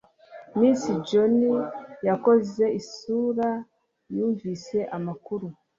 Miss 0.57 0.81
Jones 1.07 1.73
yakoze 2.07 2.65
isura 2.79 3.49
yumvise 4.15 4.77
amakuru 4.97 5.47